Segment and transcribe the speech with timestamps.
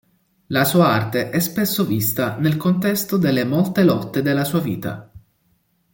[0.47, 5.11] La sua arte è spesso vista nel contesto delle molte lotte della sua vita.